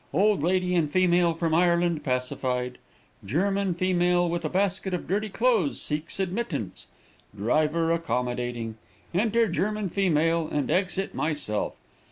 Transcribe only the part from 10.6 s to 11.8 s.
exit myself.